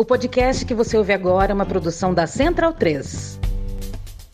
[0.00, 3.40] O podcast que você ouve agora é uma produção da Central 3.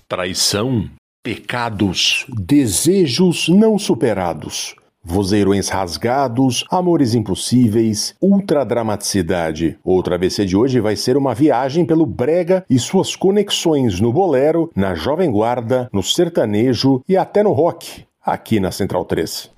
[0.06, 0.90] Traição,
[1.22, 9.78] pecados, desejos não superados, vozeirões rasgados, amores impossíveis, ultradramaticidade.
[9.82, 14.70] Outra AVC de hoje vai ser uma viagem pelo brega e suas conexões no bolero,
[14.76, 19.50] na jovem guarda, no sertanejo e até no rock, aqui na Central 3.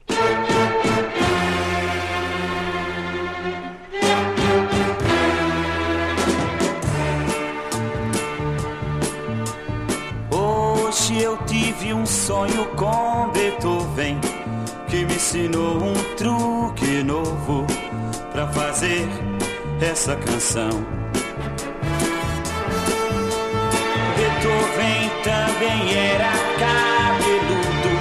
[12.26, 14.18] Sonho com Beethoven
[14.89, 17.64] que me ensinou um truque novo
[18.32, 19.08] pra fazer
[19.80, 20.70] essa canção.
[24.17, 27.94] Beethoven também era cabeludo,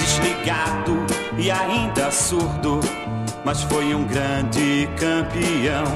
[0.00, 1.06] desligado
[1.38, 2.80] e ainda surdo,
[3.42, 5.86] mas foi um grande campeão.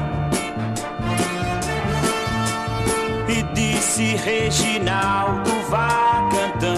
[3.29, 6.70] E disse Reginaldo, vá cantando,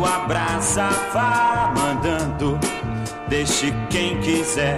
[0.00, 2.58] sua brasa vá mandando,
[3.28, 4.76] deixe quem quiser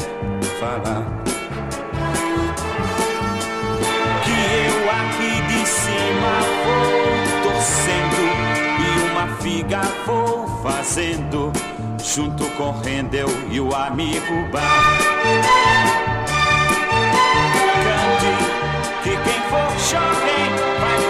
[0.59, 1.05] falar.
[4.25, 8.25] Que eu aqui de cima vou torcendo
[8.81, 11.53] e uma figa vou fazendo,
[12.03, 14.98] junto com Rendel e o amigo Bar.
[17.84, 18.34] Cante
[19.05, 21.02] que quem for jovem vai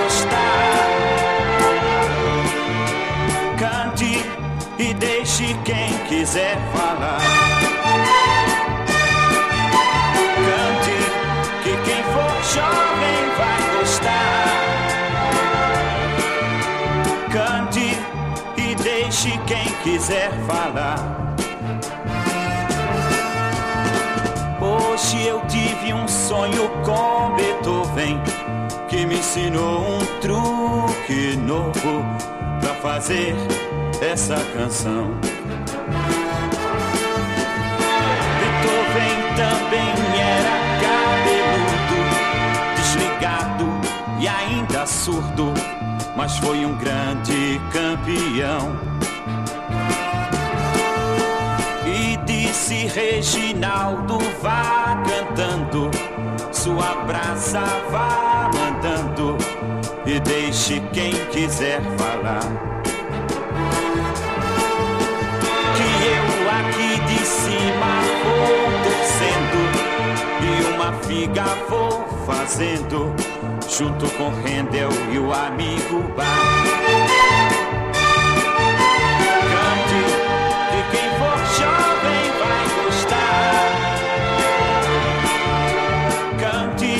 [4.82, 7.20] e deixe quem quiser falar.
[10.48, 10.98] Cante
[11.62, 14.48] que quem for jovem vai gostar.
[17.30, 17.96] Cante
[18.56, 20.98] e deixe quem quiser falar.
[24.60, 28.20] Hoje eu tive um sonho com Beethoven
[28.88, 32.04] que me ensinou um truque novo
[32.60, 33.34] pra fazer
[34.02, 35.14] essa canção.
[38.40, 42.00] Beethoven também era cabeludo,
[42.76, 43.66] desligado
[44.18, 45.54] e ainda surdo,
[46.16, 48.76] mas foi um grande campeão.
[51.86, 55.90] E disse Reginaldo, vá cantando,
[56.50, 59.36] sua brasa vá mandando,
[60.04, 62.81] e deixe quem quiser falar.
[70.82, 73.14] Uma figa vou fazendo,
[73.68, 76.64] junto com Rendel e o amigo Bar.
[79.52, 80.02] Cante
[80.70, 83.70] que quem for jovem vai gostar.
[86.40, 86.94] Cante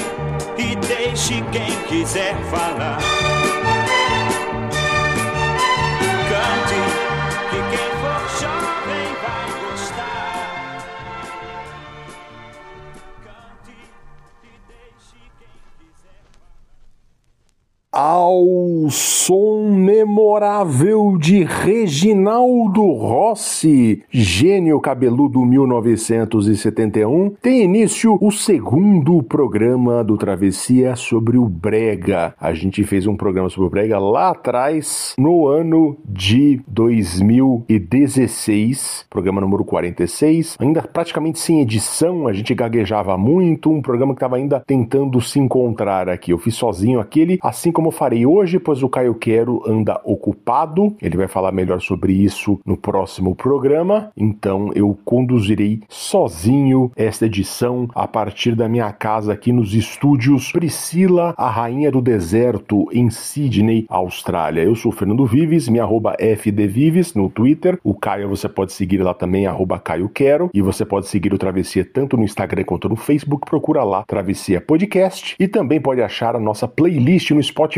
[0.59, 3.41] e deixe quem quiser falar.
[17.94, 18.42] Ao
[18.88, 30.97] som memorável de Reginaldo Rossi, gênio cabeludo 1971, tem início o segundo programa do Travessia
[30.97, 32.34] sobre o Brega.
[32.41, 39.42] A gente fez um programa sobre o Brega lá atrás, no ano de 2016, programa
[39.42, 44.62] número 46, ainda praticamente sem edição, a gente gaguejava muito, um programa que estava ainda
[44.66, 46.32] tentando se encontrar aqui.
[46.32, 50.94] Eu fiz sozinho aquele, assim como eu farei hoje, pois o Caio Quero anda ocupado.
[51.00, 54.10] Ele vai falar melhor sobre isso no próximo programa.
[54.16, 61.34] Então eu conduzirei sozinho esta edição a partir da minha casa aqui nos estúdios Priscila,
[61.37, 64.62] a Rainha do Deserto, em Sydney, Austrália.
[64.62, 67.78] Eu sou Fernando Vives, minha arroba FDVives no Twitter.
[67.82, 70.50] O Caio você pode seguir lá também, arroba Caio Quero.
[70.53, 73.47] E você pode seguir o Travessia tanto no Instagram quanto no Facebook.
[73.47, 75.37] Procura lá Travessia Podcast.
[75.38, 77.71] E também pode achar a nossa playlist no Spotify.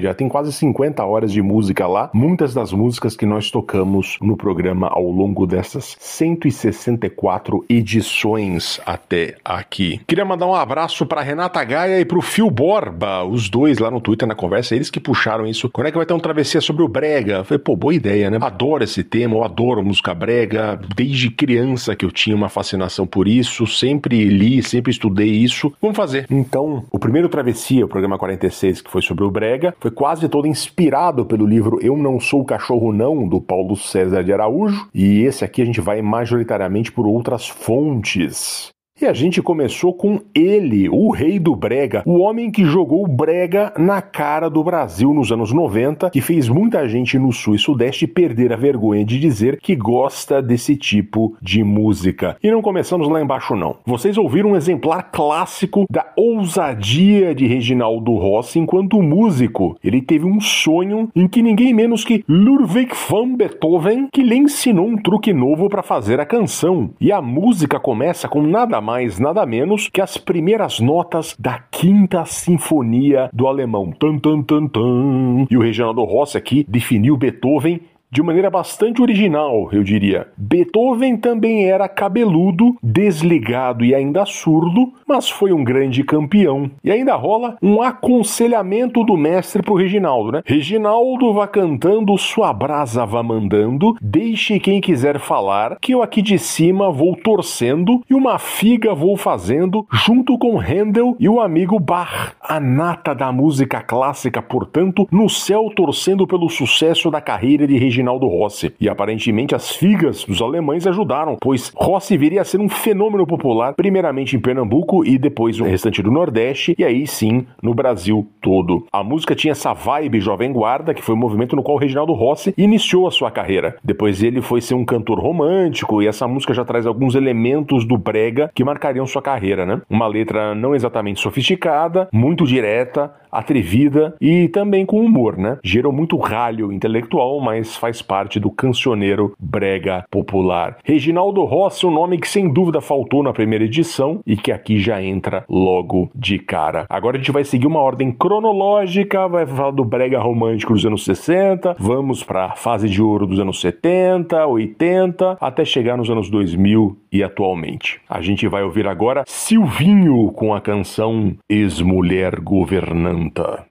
[0.00, 2.10] Já tem quase 50 horas de música lá.
[2.12, 10.00] Muitas das músicas que nós tocamos no programa ao longo dessas 164 edições até aqui.
[10.06, 14.00] Queria mandar um abraço para Renata Gaia e pro Phil Borba, os dois lá no
[14.00, 15.68] Twitter na conversa, eles que puxaram isso.
[15.70, 17.36] Quando é que vai ter um travessia sobre o brega?
[17.36, 18.38] Eu falei, pô, boa ideia, né?
[18.40, 20.78] Adoro esse tema, eu adoro música brega.
[20.94, 25.72] Desde criança que eu tinha uma fascinação por isso, sempre li, sempre estudei isso.
[25.80, 26.26] Vamos fazer.
[26.30, 30.48] Então, o primeiro travessia, o programa 46, que foi sobre o brega, foi quase todo
[30.48, 34.88] inspirado pelo livro Eu Não Sou Cachorro Não, do Paulo César de Araújo.
[34.92, 38.72] E esse aqui a gente vai majoritariamente por outras fontes.
[39.00, 43.72] E a gente começou com ele, o rei do brega, o homem que jogou brega
[43.78, 48.08] na cara do Brasil nos anos 90, que fez muita gente no sul e sudeste
[48.08, 52.36] perder a vergonha de dizer que gosta desse tipo de música.
[52.42, 53.76] E não começamos lá embaixo não.
[53.86, 59.76] Vocês ouviram um exemplar clássico da ousadia de Reginaldo Rossi enquanto músico.
[59.84, 64.88] Ele teve um sonho em que ninguém menos que Ludwig van Beethoven que lhe ensinou
[64.88, 66.90] um truque novo para fazer a canção.
[67.00, 68.87] E a música começa com nada mais,
[69.18, 73.92] nada menos que as primeiras notas da Quinta Sinfonia do Alemão.
[73.92, 75.46] Tan, tan, tan, tan.
[75.50, 80.28] E o Reginaldo Rossi aqui definiu Beethoven de maneira bastante original, eu diria.
[80.36, 86.70] Beethoven também era cabeludo, desligado e ainda surdo, mas foi um grande campeão.
[86.82, 90.42] E ainda rola um aconselhamento do mestre pro Reginaldo, né?
[90.46, 96.38] Reginaldo vá cantando, sua brasa vá mandando, deixe quem quiser falar, que eu aqui de
[96.38, 102.32] cima vou torcendo e uma figa vou fazendo, junto com Handel e o amigo Bach,
[102.40, 107.97] a nata da música clássica, portanto, no céu torcendo pelo sucesso da carreira de Reginaldo
[107.98, 108.72] Reginaldo Rossi.
[108.80, 113.74] E aparentemente as figas dos alemães ajudaram, pois Rossi viria a ser um fenômeno popular,
[113.74, 118.86] primeiramente em Pernambuco e depois no restante do Nordeste, e aí sim no Brasil todo.
[118.92, 122.12] A música tinha essa vibe jovem guarda, que foi o movimento no qual o Reginaldo
[122.12, 123.76] Rossi iniciou a sua carreira.
[123.82, 127.98] Depois ele foi ser um cantor romântico, e essa música já traz alguns elementos do
[127.98, 129.80] brega que marcariam sua carreira, né?
[129.90, 135.58] Uma letra não exatamente sofisticada, muito direta, atrevida e também com humor, né?
[135.62, 140.78] Gerou muito ralho intelectual, mas faz parte do cancioneiro brega popular.
[140.84, 145.02] Reginaldo Rossi, um nome que sem dúvida faltou na primeira edição e que aqui já
[145.02, 146.86] entra logo de cara.
[146.88, 151.04] Agora a gente vai seguir uma ordem cronológica, vai falar do brega romântico dos anos
[151.04, 156.30] 60, vamos para a fase de ouro dos anos 70, 80, até chegar nos anos
[156.30, 158.00] 2000 e atualmente.
[158.08, 163.66] A gente vai ouvir agora Silvinho com a canção Ex-Mulher Governanta.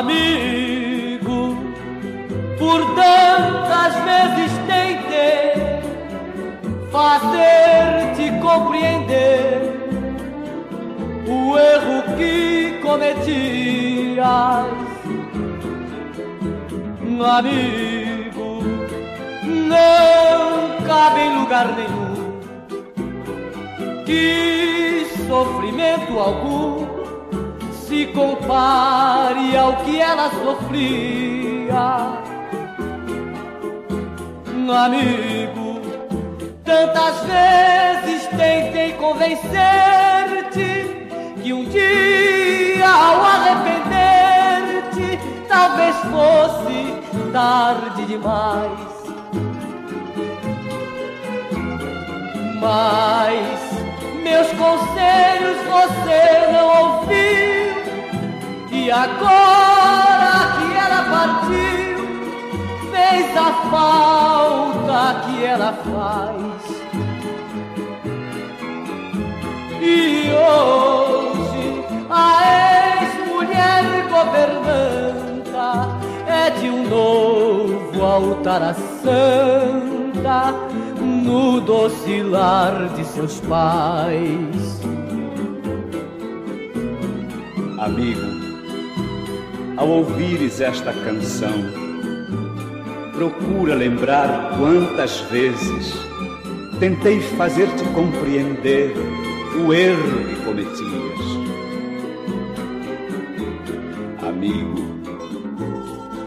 [0.00, 1.58] Amigo,
[2.58, 5.52] por tantas vezes tentei
[6.90, 9.60] fazer-te compreender
[11.28, 14.24] o erro que cometias.
[17.38, 18.62] Amigo,
[19.44, 22.40] não cabe em lugar nenhum
[24.06, 26.99] que sofrimento algum
[27.90, 32.20] se compare ao que ela sofria.
[34.84, 35.80] Amigo,
[36.64, 39.50] tantas vezes tentei convencer-te
[41.42, 46.94] que um dia ao arrepender-te talvez fosse
[47.32, 48.70] tarde demais.
[52.60, 53.58] Mas
[54.22, 57.59] meus conselhos você não ouviu
[58.72, 61.98] e agora que ela partiu,
[62.90, 66.80] fez a falta que ela faz.
[69.82, 75.88] E hoje a ex-mulher governanta
[76.26, 80.54] é de um novo altar a santa
[81.00, 84.80] no doce lar de seus pais.
[87.78, 88.49] Amigo,
[89.80, 91.54] ao ouvires esta canção,
[93.14, 95.94] procura lembrar quantas vezes
[96.78, 98.92] tentei fazer-te compreender
[99.56, 101.20] o erro que cometias.
[104.28, 105.00] Amigo,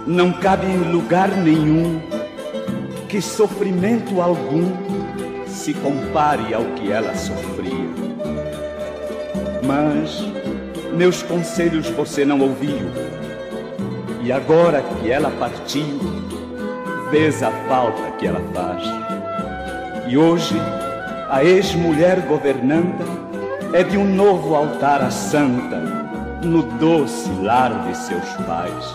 [0.08, 2.02] não cabe em lugar nenhum
[3.08, 4.72] que sofrimento algum
[5.46, 7.94] se compare ao que ela sofria.
[9.64, 10.24] Mas
[10.96, 13.03] meus conselhos você não ouviu
[14.24, 16.00] e agora que ela partiu,
[17.12, 18.82] vês a falta que ela faz.
[20.08, 20.56] E hoje,
[21.30, 23.04] a ex-mulher governanta
[23.74, 25.78] é de um novo altar à santa,
[26.42, 28.94] no doce lar de seus pais.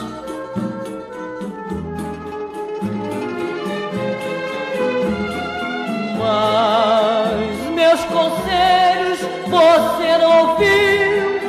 [6.19, 9.19] Mas meus conselhos
[9.49, 11.41] você não ouviu,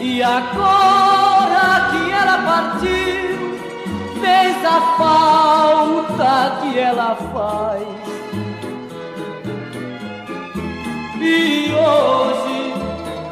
[0.00, 1.19] e agora
[2.60, 3.56] partiu,
[4.20, 7.82] fez a falta que ela faz.
[11.20, 12.74] E hoje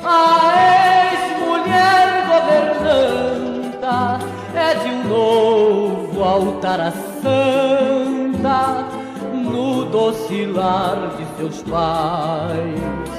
[0.05, 4.19] a ex-mulher governanta
[4.55, 6.91] é de um novo altar a
[7.23, 8.89] santa
[9.33, 13.18] no doce lar de seus pais.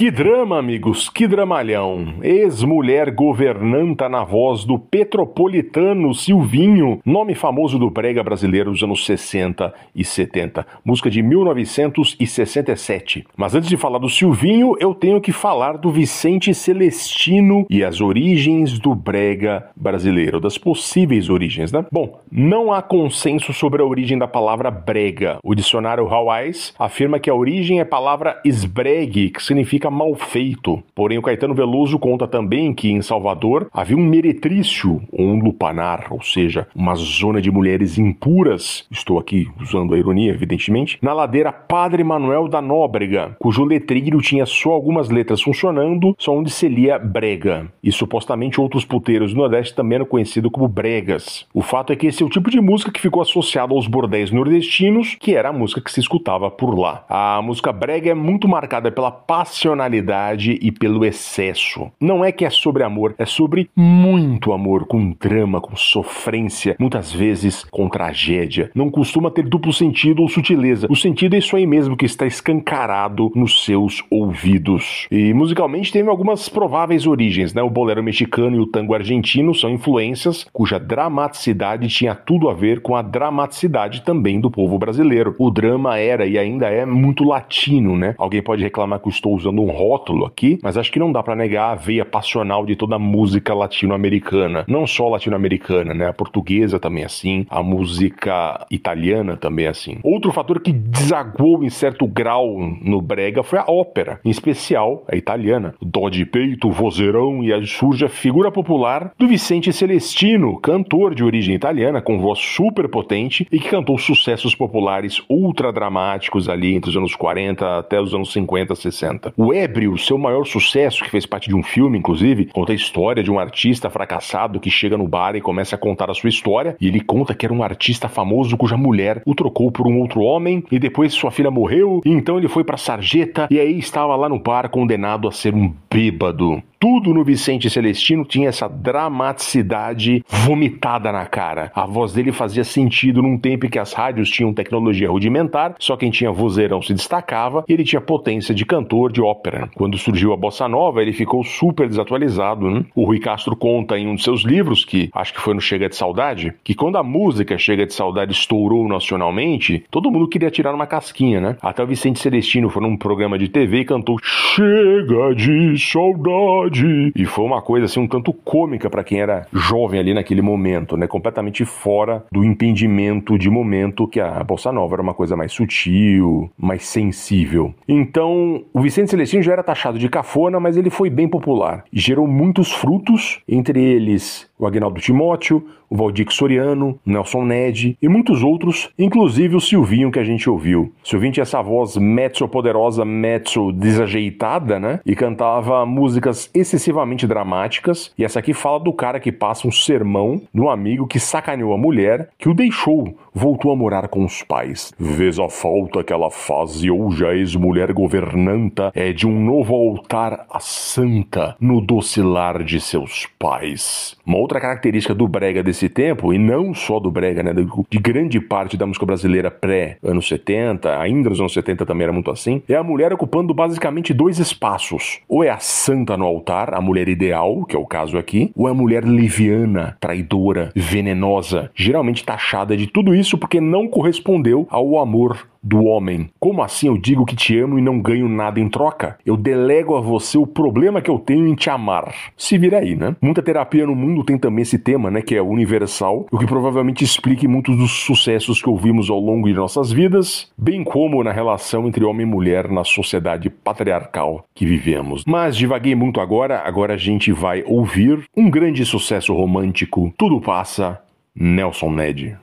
[0.00, 2.14] Que drama, amigos, que dramalhão.
[2.22, 9.74] Ex-mulher governanta na voz do Petropolitano Silvinho, nome famoso do brega brasileiro dos anos 60
[9.94, 10.66] e 70.
[10.82, 13.26] Música de 1967.
[13.36, 18.00] Mas antes de falar do Silvinho, eu tenho que falar do Vicente Celestino e as
[18.00, 21.84] origens do brega brasileiro, das possíveis origens, né?
[21.92, 25.36] Bom, não há consenso sobre a origem da palavra brega.
[25.44, 30.82] O dicionário Hawais afirma que a origem é a palavra esbregue, que significa mal feito.
[30.94, 36.06] Porém, o Caetano Veloso conta também que em Salvador havia um meretrício, ou um lupanar,
[36.10, 41.52] ou seja, uma zona de mulheres impuras, estou aqui usando a ironia, evidentemente, na ladeira
[41.52, 46.98] Padre Manuel da Nóbrega, cujo letreiro tinha só algumas letras funcionando, só onde se lia
[46.98, 47.66] brega.
[47.82, 51.46] E supostamente outros puteiros do Nordeste também eram conhecidos como bregas.
[51.52, 54.30] O fato é que esse é o tipo de música que ficou associado aos bordéis
[54.30, 57.04] nordestinos, que era a música que se escutava por lá.
[57.08, 61.90] A música brega é muito marcada pela passionalidade banalidade e pelo excesso.
[61.98, 67.10] Não é que é sobre amor, é sobre muito amor, com drama, com sofrência, muitas
[67.10, 68.70] vezes com tragédia.
[68.74, 70.86] Não costuma ter duplo sentido ou sutileza.
[70.90, 75.06] O sentido é isso aí mesmo que está escancarado nos seus ouvidos.
[75.10, 77.62] E musicalmente teve algumas prováveis origens, né?
[77.62, 82.82] O bolero mexicano e o tango argentino são influências cuja dramaticidade tinha tudo a ver
[82.82, 85.34] com a dramaticidade também do povo brasileiro.
[85.38, 88.14] O drama era e ainda é muito latino, né?
[88.18, 91.22] Alguém pode reclamar que eu estou usando um rótulo aqui, mas acho que não dá
[91.22, 94.64] para negar a veia passional de toda a música latino-americana.
[94.68, 96.08] Não só latino-americana, né?
[96.08, 99.98] A portuguesa também é assim, a música italiana também é assim.
[100.02, 105.16] Outro fator que desaguou em certo grau no brega foi a ópera, em especial a
[105.16, 105.74] italiana.
[105.80, 111.24] Dó de peito, vozeirão e aí surge a figura popular do Vicente Celestino, cantor de
[111.24, 116.90] origem italiana com voz super potente e que cantou sucessos populares ultra dramáticos ali entre
[116.90, 119.32] os anos 40 até os anos 50, 60.
[119.36, 123.22] O Ébrio, seu maior sucesso, que fez parte de um filme, inclusive, conta a história
[123.22, 126.76] de um artista fracassado que chega no bar e começa a contar a sua história.
[126.80, 130.22] E ele conta que era um artista famoso cuja mulher o trocou por um outro
[130.22, 132.00] homem e depois sua filha morreu.
[132.06, 135.54] E então ele foi para Sarjeta e aí estava lá no bar condenado a ser
[135.54, 136.62] um bêbado.
[136.82, 141.70] Tudo no Vicente Celestino tinha essa dramaticidade vomitada na cara.
[141.74, 145.94] A voz dele fazia sentido num tempo em que as rádios tinham tecnologia rudimentar, só
[145.94, 149.68] quem tinha vozeirão se destacava e ele tinha potência de cantor de ópera.
[149.74, 152.86] Quando surgiu a bossa nova, ele ficou super desatualizado.
[152.94, 155.86] O Rui Castro conta em um de seus livros, que acho que foi no Chega
[155.86, 160.74] de Saudade, que quando a música Chega de Saudade estourou nacionalmente, todo mundo queria tirar
[160.74, 161.56] uma casquinha, né?
[161.60, 166.69] Até o Vicente Celestino foi num programa de TV e cantou Chega de Saudade
[167.14, 170.96] e foi uma coisa assim um tanto cômica para quem era jovem ali naquele momento,
[170.96, 171.06] né?
[171.06, 176.50] Completamente fora do entendimento de momento que a bossa nova era uma coisa mais sutil,
[176.58, 177.74] mais sensível.
[177.88, 181.98] Então, o Vicente Celestino já era taxado de cafona, mas ele foi bem popular e
[181.98, 188.44] gerou muitos frutos, entre eles o Agnaldo Timóteo, o Valdir Soriano, Nelson Ned e muitos
[188.44, 190.92] outros, inclusive o Silvinho que a gente ouviu.
[191.02, 195.00] O Silvinho tinha essa voz mezzo poderosa, mezzo desajeitada, né?
[195.04, 198.12] E cantava músicas excessivamente dramáticas.
[198.16, 201.78] E essa aqui fala do cara que passa um sermão um amigo que sacaneou a
[201.78, 204.92] mulher, que o deixou, voltou a morar com os pais.
[204.98, 209.74] Vês a falta que ela faz e hoje a ex-mulher governanta é de um novo
[209.74, 214.16] altar à santa no docilar de seus pais.
[214.26, 217.52] Uma outra característica do brega desse tempo, e não só do brega, né,
[217.88, 222.30] de grande parte da música brasileira pré-anos 70, ainda nos anos 70 também era muito
[222.32, 225.20] assim, é a mulher ocupando basicamente dois espaços.
[225.28, 228.66] Ou é a santa no altar, a mulher ideal, que é o caso aqui, ou
[228.66, 234.98] é a mulher liviana, traidora, venenosa, geralmente taxada de tudo isso porque não correspondeu ao
[234.98, 236.30] amor do homem.
[236.38, 239.18] Como assim eu digo que te amo e não ganho nada em troca?
[239.24, 242.14] Eu delego a você o problema que eu tenho em te amar.
[242.36, 243.14] Se vira aí, né?
[243.20, 247.04] Muita terapia no mundo tem também esse tema, né, que é universal, o que provavelmente
[247.04, 251.86] explique muitos dos sucessos que ouvimos ao longo de nossas vidas, bem como na relação
[251.86, 255.24] entre homem e mulher na sociedade patriarcal que vivemos.
[255.26, 261.00] Mas divaguei muito agora, agora a gente vai ouvir um grande sucesso romântico, Tudo Passa,
[261.34, 262.36] Nelson Ned.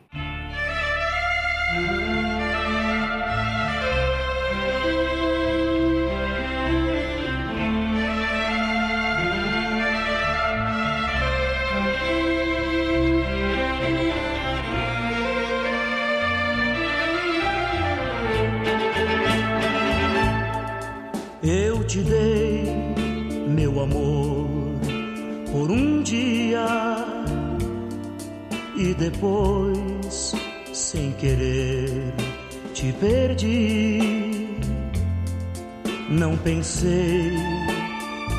[36.48, 37.34] Pensei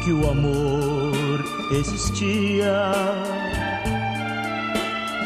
[0.02, 2.80] que o amor existia,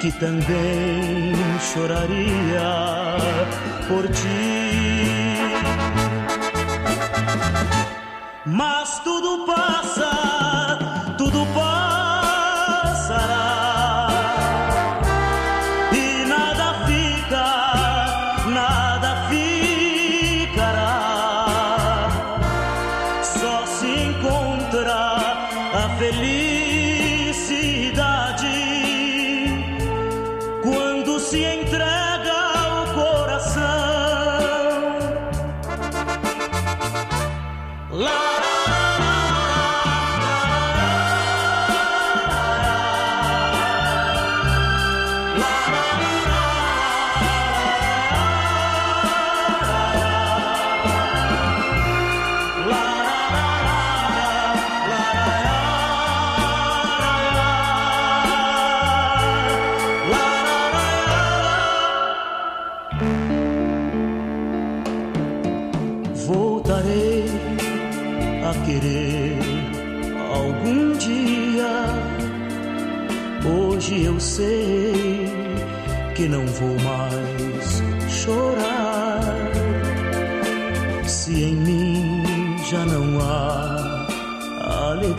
[0.01, 1.33] que também
[1.73, 2.73] choraria
[3.87, 5.39] por ti.
[8.47, 10.72] Mas tudo passa,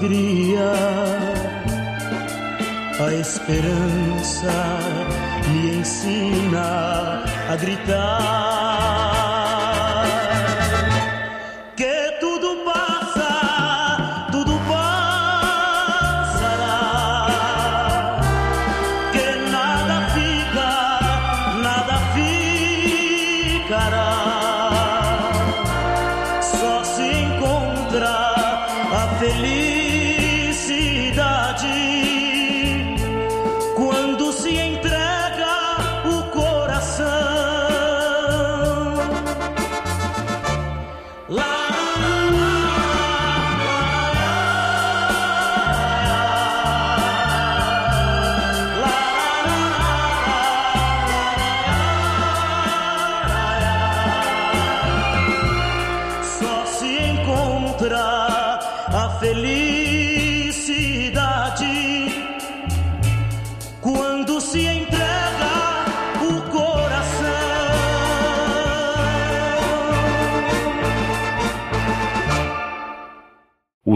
[0.03, 0.73] alegria,
[2.99, 4.51] a esperança
[5.47, 8.52] me ensina a gritar.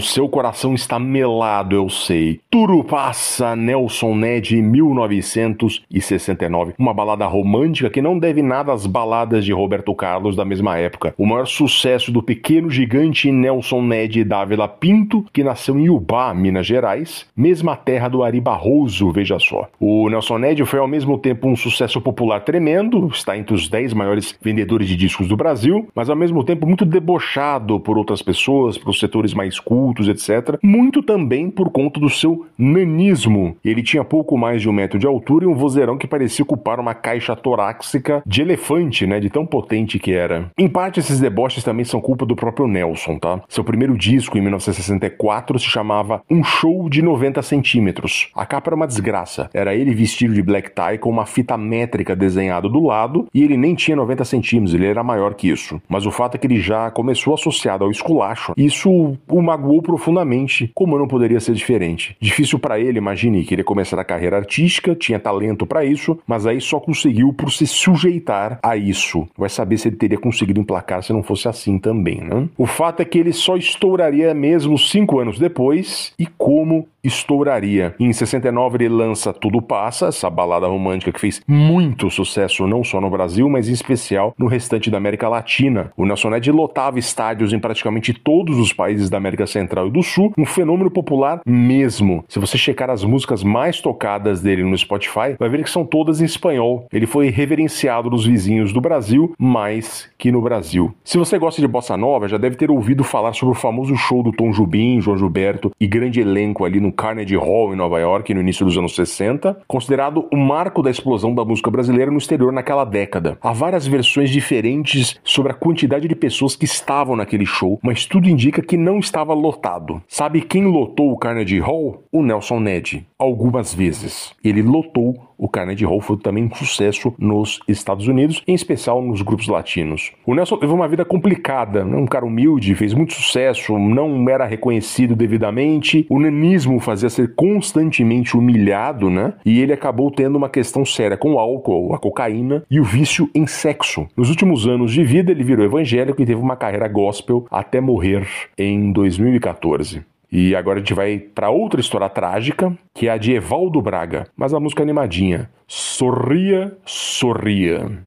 [0.07, 2.39] Seu coração está melado, eu sei.
[2.59, 6.73] Tudo passa, Nelson Ned, 1969.
[6.79, 11.13] Uma balada romântica que não deve nada às baladas de Roberto Carlos da mesma época.
[11.19, 16.65] O maior sucesso do pequeno gigante Nelson Ned Dávila Pinto, que nasceu em Ubá, Minas
[16.65, 19.69] Gerais, mesma terra do Ari Barroso, veja só.
[19.79, 23.93] O Nelson Ned foi ao mesmo tempo um sucesso popular tremendo, está entre os 10
[23.93, 28.79] maiores vendedores de discos do Brasil, mas ao mesmo tempo muito debochado por outras pessoas,
[28.79, 30.57] por setores mais cultos, etc.
[30.63, 33.55] Muito também por conta do seu nanismo.
[33.63, 36.79] Ele tinha pouco mais de um metro de altura e um vozeirão que parecia ocupar
[36.79, 39.19] uma caixa torácica de elefante, né?
[39.19, 40.51] De tão potente que era.
[40.57, 43.41] Em parte, esses deboches também são culpa do próprio Nelson, tá?
[43.47, 48.29] Seu primeiro disco, em 1964, se chamava Um Show de 90 Centímetros.
[48.35, 49.49] A capa era uma desgraça.
[49.53, 53.57] Era ele vestido de black tie com uma fita métrica desenhada do lado e ele
[53.57, 55.81] nem tinha 90 centímetros, ele era maior que isso.
[55.87, 58.53] Mas o fato é que ele já começou associado ao esculacho.
[58.57, 62.15] Isso o magoou profundamente, como não poderia ser diferente.
[62.37, 66.61] Difícil para ele, imagine, querer começar a carreira artística, tinha talento para isso, mas aí
[66.61, 69.27] só conseguiu por se sujeitar a isso.
[69.35, 72.47] Vai saber se ele teria conseguido emplacar se não fosse assim também, né?
[72.55, 77.95] O fato é que ele só estouraria mesmo cinco anos depois, e como estouraria.
[77.99, 83.01] Em 69 ele lança Tudo Passa, essa balada romântica que fez muito sucesso não só
[83.01, 85.91] no Brasil, mas em especial no restante da América Latina.
[85.97, 90.33] O Ned lotava estádios em praticamente todos os países da América Central e do Sul,
[90.37, 92.23] um fenômeno popular mesmo.
[92.27, 96.21] Se você checar as músicas mais tocadas dele no Spotify, vai ver que são todas
[96.21, 96.87] em espanhol.
[96.91, 100.93] Ele foi reverenciado nos vizinhos do Brasil, mais que no Brasil.
[101.03, 104.21] Se você gosta de bossa nova, já deve ter ouvido falar sobre o famoso show
[104.21, 108.33] do Tom Jubim, João Gilberto e grande elenco ali no Carnegie Hall, em Nova York,
[108.33, 112.51] no início dos anos 60, considerado o marco da explosão da música brasileira no exterior
[112.51, 113.37] naquela década.
[113.41, 118.27] Há várias versões diferentes sobre a quantidade de pessoas que estavam naquele show, mas tudo
[118.27, 120.01] indica que não estava lotado.
[120.07, 122.03] Sabe quem lotou o Carnegie Hall?
[122.11, 124.33] O Nelson Ned, algumas vezes.
[124.43, 129.21] Ele lotou o Carnegie Hall foi também um sucesso nos Estados Unidos, em especial nos
[129.21, 130.11] grupos latinos.
[130.25, 131.95] O Nelson teve uma vida complicada, né?
[131.95, 138.35] um cara humilde, fez muito sucesso, não era reconhecido devidamente, o nanismo fazia ser constantemente
[138.35, 139.33] humilhado, né?
[139.45, 143.29] E ele acabou tendo uma questão séria com o álcool, a cocaína e o vício
[143.33, 144.07] em sexo.
[144.15, 148.27] Nos últimos anos de vida, ele virou evangélico e teve uma carreira gospel até morrer
[148.57, 150.03] em 2014.
[150.31, 154.27] E agora a gente vai para outra história trágica, que é a de Evaldo Braga,
[154.35, 155.49] mas a música animadinha.
[155.67, 158.03] Sorria, sorria.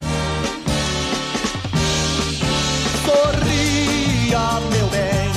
[3.06, 5.32] Sorria, meu bem,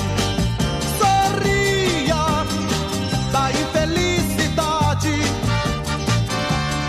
[0.99, 2.43] sorria
[3.31, 5.09] da infelicidade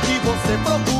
[0.02, 0.93] que você procurou.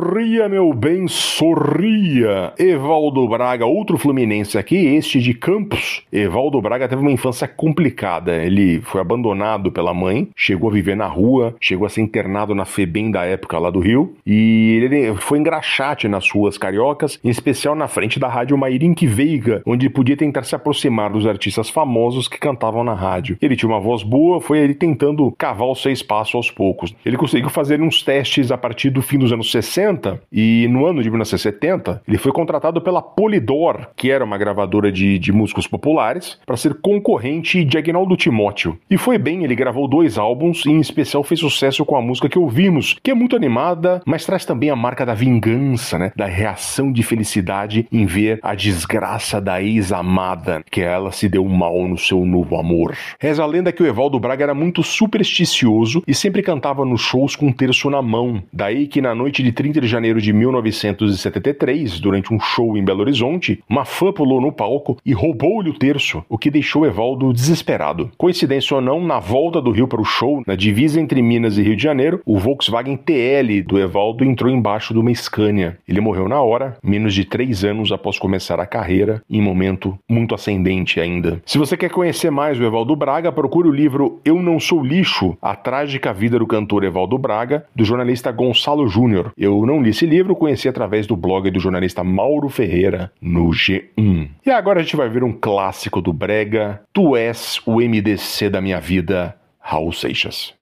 [0.00, 2.54] Sorria, meu bem, sorria.
[2.58, 5.99] Evaldo Braga, outro fluminense aqui, este de Campos.
[6.12, 8.36] Evaldo Braga teve uma infância complicada.
[8.36, 12.64] Ele foi abandonado pela mãe, chegou a viver na rua, chegou a ser internado na
[12.64, 14.14] FEBEM da época lá do Rio.
[14.26, 19.62] E ele foi engraxate nas ruas cariocas, em especial na frente da rádio Mairink Veiga,
[19.66, 23.36] onde podia tentar se aproximar dos artistas famosos que cantavam na rádio.
[23.40, 26.94] Ele tinha uma voz boa, foi ele tentando cavar o seu espaço aos poucos.
[27.04, 30.86] Ele conseguiu fazer uns testes a partir do fim dos anos 60 1960 e no
[30.86, 35.66] ano de 1970 ele foi contratado pela Polydor, que era uma gravadora de, de músicos
[35.66, 35.99] populares,
[36.46, 38.78] para ser concorrente de Agnaldo Timóteo.
[38.90, 42.28] E foi bem, ele gravou dois álbuns e em especial fez sucesso com a música
[42.28, 46.12] que ouvimos, que é muito animada, mas traz também a marca da vingança, né?
[46.16, 51.86] Da reação de felicidade em ver a desgraça da ex-amada, que ela se deu mal
[51.86, 52.96] no seu novo amor.
[53.18, 57.36] Reza a lenda que o Evaldo Braga era muito supersticioso e sempre cantava nos shows
[57.36, 58.42] com um terço na mão.
[58.52, 63.00] Daí que na noite de 30 de janeiro de 1973, durante um show em Belo
[63.00, 65.89] Horizonte, uma fã pulou no palco e roubou-lhe o terço,
[66.28, 68.10] o que deixou Evaldo desesperado.
[68.16, 71.62] Coincidência ou não, na volta do Rio para o show, na divisa entre Minas e
[71.62, 75.78] Rio de Janeiro, o Volkswagen TL do Evaldo entrou embaixo de uma Scania.
[75.88, 80.34] Ele morreu na hora, menos de três anos após começar a carreira, em momento muito
[80.34, 81.42] ascendente ainda.
[81.44, 85.36] Se você quer conhecer mais o Evaldo Braga, procure o livro Eu Não Sou Lixo,
[85.40, 89.32] A Trágica Vida do Cantor Evaldo Braga, do jornalista Gonçalo Júnior.
[89.36, 94.28] Eu não li esse livro, conheci através do blog do jornalista Mauro Ferreira, no G1.
[94.44, 98.60] E agora a gente vai ver um clássico do Brega, Tu és o MDC da
[98.60, 100.52] minha vida, Raul Seixas.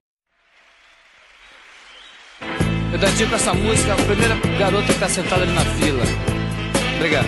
[2.91, 6.03] Eu dedico essa música à primeira garota que tá sentada ali na fila.
[6.95, 7.27] Obrigado.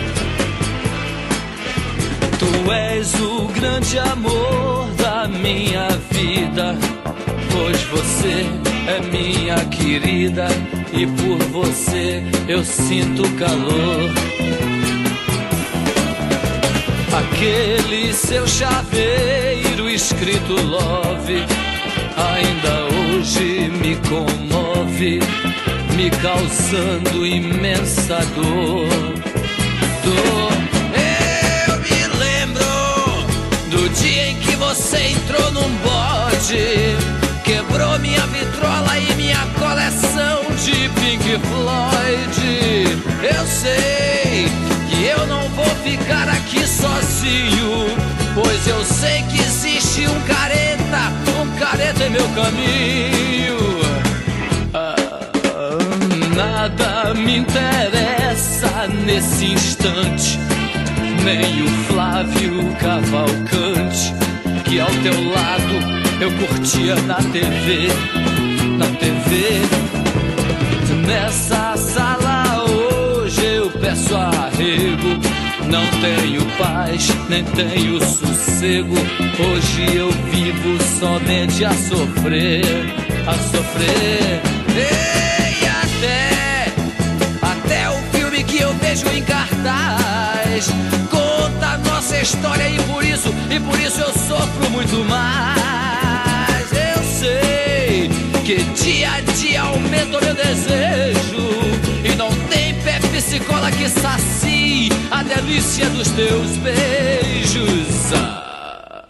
[2.39, 6.75] Tu és o grande amor da minha vida,
[7.51, 8.45] pois você
[8.87, 10.47] é minha querida
[10.93, 14.70] e por você eu sinto calor.
[17.13, 21.45] Aquele seu chaveiro escrito love
[22.15, 25.19] ainda hoje me comove,
[25.97, 28.87] me causando imensa dor.
[30.05, 30.51] Dor.
[31.67, 32.63] Eu me lembro
[33.69, 36.95] do dia em que você entrou num bode,
[37.43, 43.01] quebrou minha vitrola e minha coleção de Pink Floyd.
[43.21, 44.45] Eu sei
[45.03, 47.87] eu não vou ficar aqui sozinho,
[48.35, 51.11] pois eu sei que existe um careta,
[51.41, 53.57] um careta em meu caminho.
[54.73, 54.95] Ah,
[56.35, 60.39] nada me interessa nesse instante,
[61.23, 64.13] nem o Flávio Cavalcante,
[64.65, 67.87] que ao teu lado eu curtia na TV,
[68.77, 69.61] na TV.
[71.07, 71.70] Nessa
[74.11, 78.95] Não tenho paz, nem tenho sossego.
[79.39, 82.61] Hoje eu vivo somente a sofrer,
[83.25, 84.41] a sofrer.
[84.75, 86.73] E até,
[87.41, 90.67] até o filme que eu vejo em cartaz
[91.09, 96.69] conta a nossa história e por isso, e por isso eu sofro muito mais.
[96.73, 98.09] Eu sei
[98.43, 101.50] que dia a dia aumenta o meu desejo
[103.21, 108.13] Pepsi Cola que sacie a delícia dos teus beijos.
[108.15, 109.03] Ah,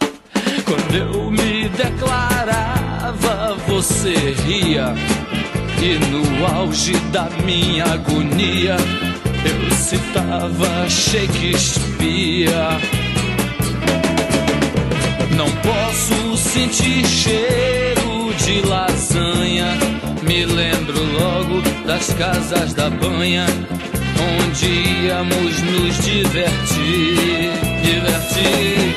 [0.66, 4.94] quando eu me declarava, você ria.
[5.80, 8.76] E no auge da minha agonia,
[9.46, 12.50] eu citava Shakespeare.
[15.34, 19.68] Não posso sentir cheiro de lasanha.
[20.22, 23.46] Me lembro logo das casas da banha,
[24.20, 24.66] onde
[25.06, 27.50] íamos nos divertir,
[27.82, 28.96] divertir.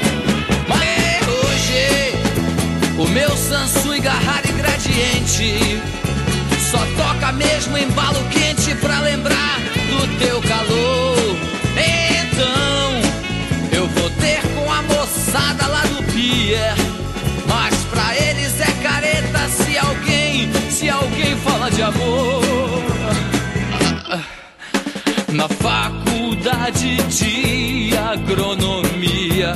[0.67, 2.13] Mas hoje
[2.97, 5.81] o meu Samsung Garrari Gradiente
[6.71, 11.37] só toca mesmo embalo quente pra lembrar do teu calor.
[11.77, 13.01] Então
[13.71, 16.75] eu vou ter com a moçada lá do Pier.
[17.47, 22.44] Mas pra eles é careta se alguém, se alguém fala de amor.
[28.35, 29.55] De agronomia,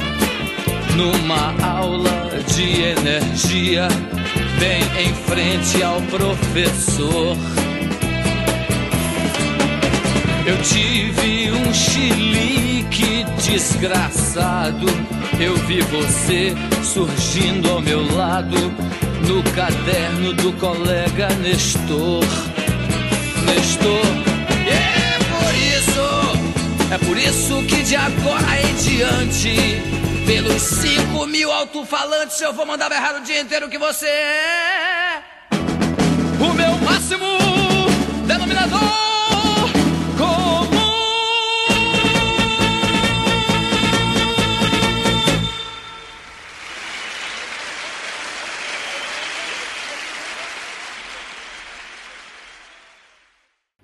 [0.95, 3.87] numa aula de energia,
[4.57, 7.35] bem em frente ao professor.
[10.45, 14.87] Eu tive um chilique desgraçado.
[15.39, 18.57] Eu vi você surgindo ao meu lado
[19.27, 22.23] no caderno do colega Nestor.
[23.45, 24.28] Nestor,
[27.05, 29.55] por isso que de agora em diante,
[30.25, 35.21] pelos cinco mil alto-falantes, eu vou mandar berrar o dia inteiro que você é
[36.39, 37.48] o meu máximo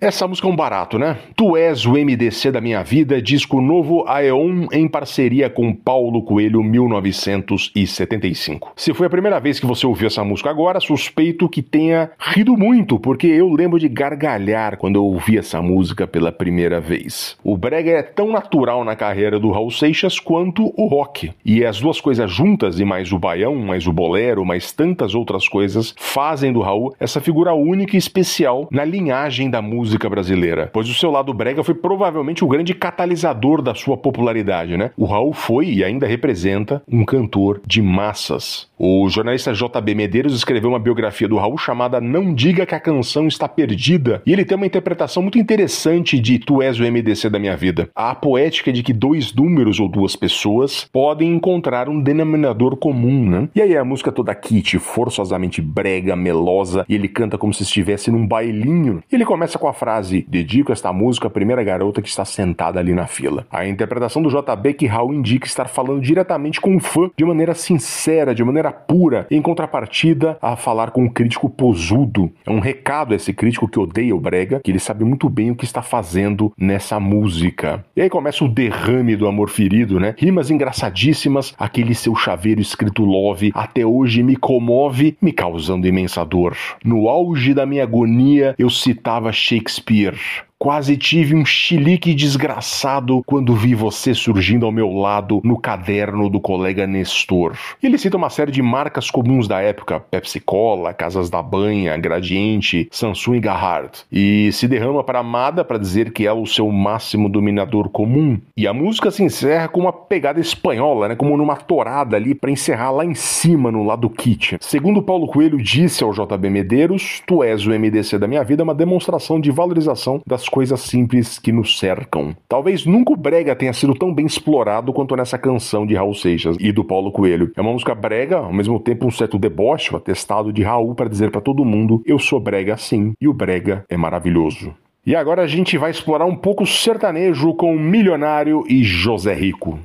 [0.06, 1.18] Essa música é um barato, né?
[1.36, 6.62] Tu és o MDC da minha vida, disco novo Aeon em parceria com Paulo Coelho
[6.62, 8.72] 1975.
[8.76, 12.56] Se foi a primeira vez que você ouviu essa música agora, suspeito que tenha rido
[12.56, 17.36] muito, porque eu lembro de gargalhar quando eu ouvi essa música pela primeira vez.
[17.44, 21.32] O brega é tão natural na carreira do Raul Seixas quanto o rock.
[21.44, 25.48] E as duas coisas juntas, e mais o baião, mais o bolero, mais tantas outras
[25.48, 30.70] coisas, fazem do Raul essa figura única e especial na linhagem da música brasileira.
[30.74, 34.92] Pois o seu lado brega foi provavelmente o grande catalisador da sua popularidade, né?
[34.98, 38.68] O Raul foi e ainda representa um cantor de massas.
[38.78, 43.26] O jornalista JB Medeiros escreveu uma biografia do Raul chamada Não Diga que a Canção
[43.28, 47.40] Está Perdida, e ele tem uma interpretação muito interessante de Tu és o MDC da
[47.40, 47.90] minha vida.
[47.96, 53.50] A poética de que dois números ou duas pessoas podem encontrar um denominador comum, né?
[53.56, 58.12] E aí a música toda kit, forçosamente brega, melosa, e ele canta como se estivesse
[58.12, 59.02] num bailinho.
[59.12, 59.85] Ele começa com a frase:
[60.28, 63.46] Dedico esta música à primeira garota que está sentada ali na fila.
[63.52, 67.54] A interpretação do JB que Raul indica estar falando diretamente com o fã, de maneira
[67.54, 72.32] sincera, de maneira pura, em contrapartida a falar com um crítico posudo.
[72.46, 75.52] É um recado a esse crítico que odeia o Brega, que ele sabe muito bem
[75.52, 77.84] o que está fazendo nessa música.
[77.96, 80.16] E aí começa o derrame do amor ferido, né?
[80.18, 86.56] Rimas engraçadíssimas, aquele seu chaveiro escrito love, até hoje me comove, me causando imensa dor.
[86.84, 89.65] No auge da minha agonia, eu citava Shakespeare.
[89.66, 90.20] Шекспир.
[90.66, 96.40] Quase tive um chilique desgraçado quando vi você surgindo ao meu lado no caderno do
[96.40, 97.56] colega Nestor.
[97.84, 102.88] Ele cita uma série de marcas comuns da época: Pepsi Cola, Casas da Banha, Gradiente,
[102.90, 103.92] Samsung e Garhard.
[104.12, 108.42] E se derrama para Amada para dizer que é o seu máximo dominador comum.
[108.58, 112.50] E a música se encerra com uma pegada espanhola, né, como numa torada ali para
[112.50, 114.58] encerrar lá em cima no lado kit.
[114.60, 118.74] Segundo Paulo Coelho disse ao JB Medeiros, Tu és o MDC da minha vida, uma
[118.74, 122.34] demonstração de valorização das coisas simples que nos cercam.
[122.48, 126.56] Talvez nunca o brega tenha sido tão bem explorado quanto nessa canção de Raul Seixas
[126.62, 127.52] e do Paulo Coelho.
[127.58, 131.10] É uma música brega, ao mesmo tempo um certo deboche, o atestado de Raul para
[131.10, 134.74] dizer para todo mundo: eu sou brega sim e o brega é maravilhoso.
[135.06, 139.78] E agora a gente vai explorar um pouco o sertanejo com Milionário e José Rico.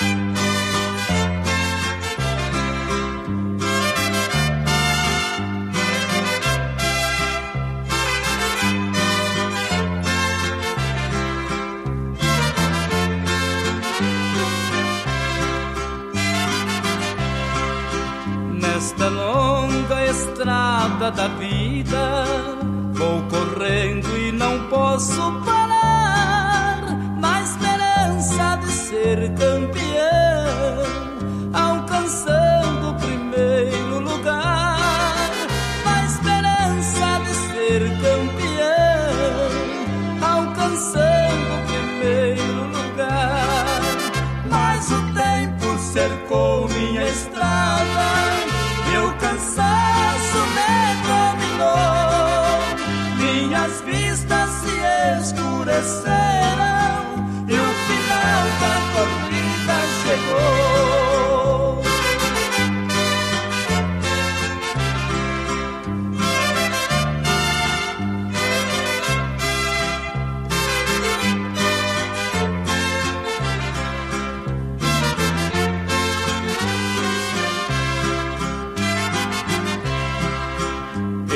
[0.00, 0.73] Nesta
[21.04, 22.24] estrada da vida,
[22.92, 26.80] vou correndo e não posso parar.
[27.20, 29.73] Na esperança de ser campeão,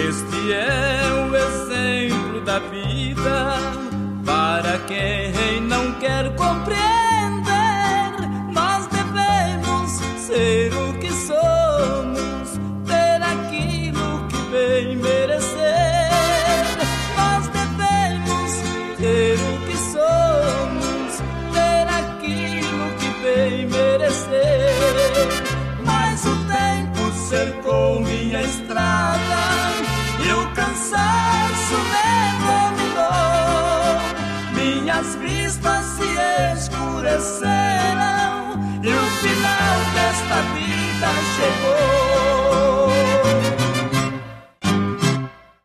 [0.09, 3.59] Este é o exemplo da vida
[4.25, 5.38] para quem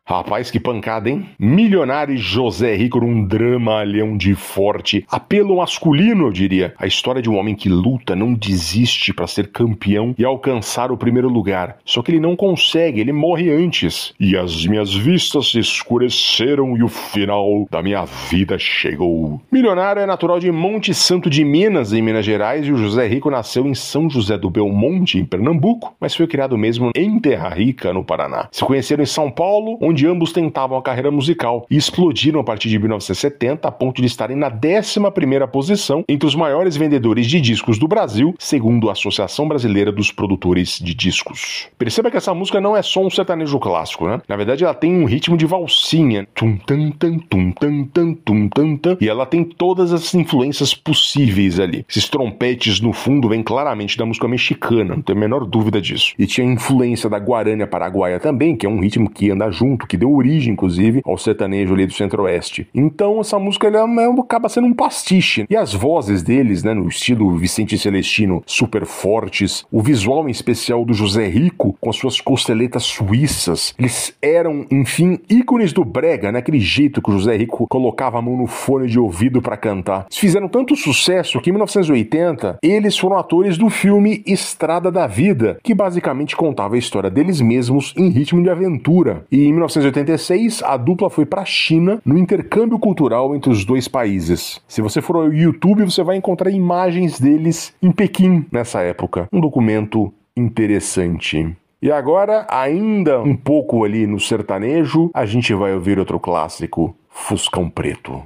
[0.06, 1.24] Rapaz, que pancada, hein?
[1.38, 6.74] Milionário José Rico num drama leão de forte, apelo masculino, eu diria.
[6.78, 10.96] A história de um homem que luta, não desiste para ser campeão e alcançar o
[10.98, 11.78] primeiro lugar.
[11.86, 14.12] Só que ele não consegue, ele morre antes.
[14.20, 19.40] E as minhas vistas se escureceram e o final da minha vida chegou.
[19.50, 23.30] Milionário é natural de Monte Santo de Minas, em Minas Gerais, e o José Rico
[23.30, 27.90] nasceu em São José do Belmonte, em Pernambuco, mas foi criado mesmo em Terra Rica,
[27.90, 28.48] no Paraná.
[28.52, 32.44] Se conheceram em São Paulo, onde onde ambos tentavam a carreira musical e explodiram a
[32.44, 37.40] partir de 1970 a ponto de estarem na 11ª posição entre os maiores vendedores de
[37.40, 41.68] discos do Brasil, segundo a Associação Brasileira dos Produtores de Discos.
[41.78, 44.20] Perceba que essa música não é só um sertanejo clássico, né?
[44.28, 48.48] Na verdade, ela tem um ritmo de valsinha, tum tan tan tum tan tan tum
[48.48, 51.86] tan tan, e ela tem todas as influências possíveis ali.
[51.88, 56.14] Esses trompetes no fundo vêm claramente da música mexicana, não tem a menor dúvida disso.
[56.18, 59.96] E tinha influência da guarânia paraguaia também, que é um ritmo que anda junto, que
[59.96, 62.66] deu origem, inclusive, ao sertanejo ali do centro-oeste.
[62.74, 65.46] Então, essa música ela é, acaba sendo um pastiche.
[65.48, 70.84] E as vozes deles, né, no estilo Vicente Celestino, super fortes, o visual em especial
[70.84, 76.38] do José Rico, com as suas costeletas suíças, eles eram, enfim, ícones do brega, né,
[76.38, 80.06] aquele jeito que o José Rico colocava a mão no fone de ouvido para cantar.
[80.08, 85.58] Eles fizeram tanto sucesso que em 1980 eles foram atores do filme Estrada da Vida,
[85.62, 89.24] que basicamente contava a história deles mesmos em ritmo de aventura.
[89.30, 93.88] E em 1986 a dupla foi para a China no intercâmbio cultural entre os dois
[93.88, 94.60] países.
[94.68, 99.28] Se você for ao YouTube, você vai encontrar imagens deles em Pequim nessa época.
[99.32, 101.56] Um documento interessante.
[101.82, 107.68] E agora, ainda um pouco ali no sertanejo, a gente vai ouvir outro clássico, Fuscão
[107.68, 108.22] Preto.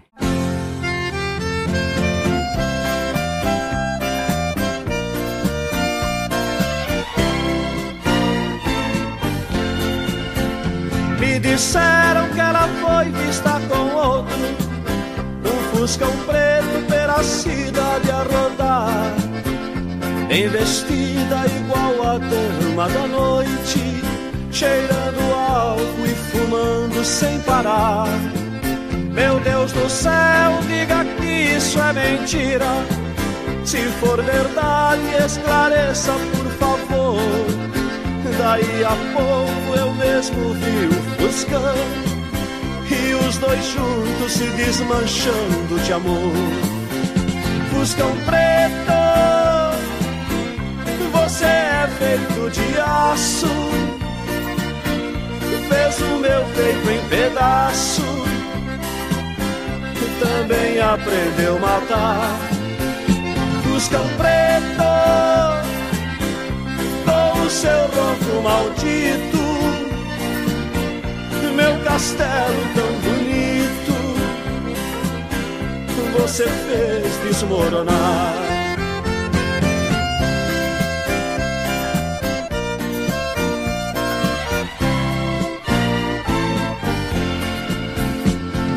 [11.40, 14.36] Disseram que ela foi vista com outro.
[15.44, 19.14] Um fuscão preto pela cidade a rodar
[20.28, 24.02] Bem vestida igual a dama da noite
[24.50, 28.08] Cheirando álcool e fumando sem parar.
[29.12, 32.66] Meu Deus do céu, diga que isso é mentira.
[33.64, 37.77] Se for verdade, esclareça por favor
[38.38, 41.74] Daí a pouco eu mesmo vi o Fuscão
[42.90, 46.32] E os dois juntos se desmanchando de amor.
[47.70, 48.98] Fuscão preto
[51.12, 53.46] Você é feito de aço.
[55.68, 58.02] Fez o meu peito em pedaço.
[60.20, 62.40] Também aprendeu a matar.
[63.62, 64.97] Fuscão preto
[67.58, 69.36] seu ronco maldito,
[71.56, 73.94] meu castelo tão bonito,
[76.16, 78.34] você fez desmoronar.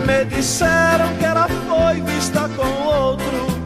[0.08, 3.62] Me disseram que ela foi vista com outro.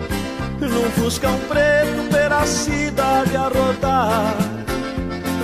[0.60, 4.55] Num fuscão preto pela cidade a rodar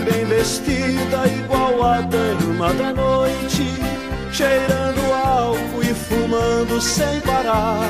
[0.05, 3.81] Bem vestida igual a dama da noite
[4.31, 7.85] Cheirando álcool e fumando sem parar.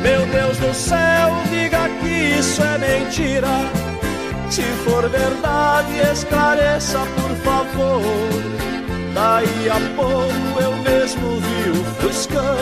[0.00, 3.48] Meu Deus do céu, diga que isso é mentira.
[4.48, 8.02] Se for verdade, esclareça por favor.
[9.14, 12.56] Daí a pouco eu mesmo vi o fuscão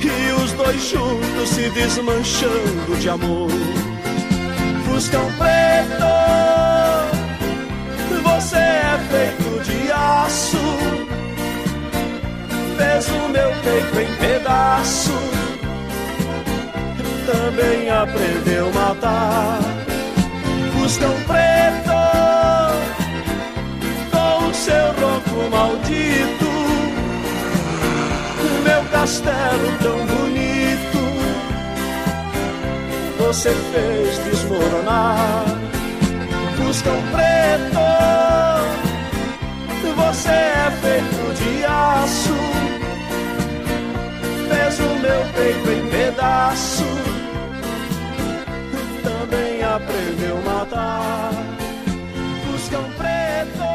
[0.00, 3.50] e os dois juntos se desmanchando de amor.
[4.84, 6.04] Fuscão preto,
[9.10, 10.58] feito de aço,
[12.76, 15.12] fez o meu peito em pedaço,
[17.26, 19.60] também aprendeu a matar.
[20.72, 21.96] Fuscão preto,
[24.10, 26.48] com o seu ronco maldito
[28.68, 30.98] meu castelo tão bonito
[33.18, 35.44] você fez desmoronar.
[36.56, 37.78] Fuscão preto,
[49.90, 51.32] a matar.
[52.44, 53.67] Fuscão preto,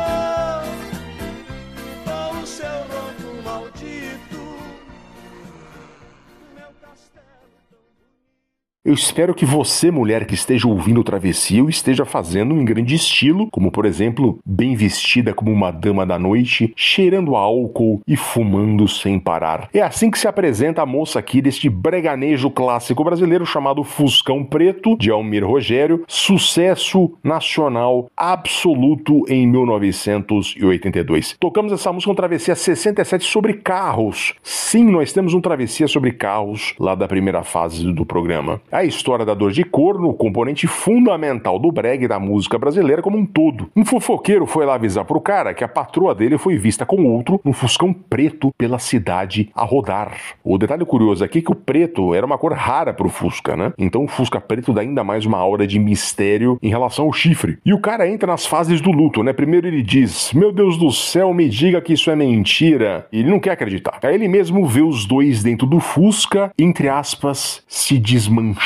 [8.85, 13.47] Eu espero que você, mulher que esteja ouvindo o Travessia, esteja fazendo em grande estilo,
[13.49, 19.17] como por exemplo, bem vestida como uma dama da noite, cheirando álcool e fumando sem
[19.17, 19.69] parar.
[19.73, 24.97] É assim que se apresenta a moça aqui deste breganejo clássico brasileiro chamado Fuscão Preto,
[24.97, 31.37] de Almir Rogério, sucesso nacional absoluto em 1982.
[31.39, 34.33] Tocamos essa música um Travessia 67 sobre carros.
[34.43, 38.61] Sim, nós temos um Travessia sobre carros lá da primeira fase do programa.
[38.73, 43.23] A história da dor de corno, componente fundamental do brega da música brasileira como um
[43.23, 43.69] todo.
[43.75, 47.39] Um fofoqueiro foi lá avisar pro cara que a patroa dele foi vista com outro
[47.45, 50.17] no Fuscão preto pela cidade a rodar.
[50.43, 53.73] O detalhe curioso aqui é que o preto era uma cor rara pro Fusca, né?
[53.77, 57.59] Então o Fusca preto dá ainda mais uma aura de mistério em relação ao chifre.
[57.63, 59.33] E o cara entra nas fases do luto, né?
[59.33, 63.07] Primeiro ele diz: Meu Deus do céu, me diga que isso é mentira.
[63.11, 63.99] E ele não quer acreditar.
[64.01, 68.62] Aí ele mesmo vê os dois dentro do Fusca, entre aspas, se desmanchando